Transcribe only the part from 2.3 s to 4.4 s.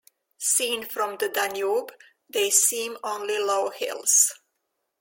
seem only low hills.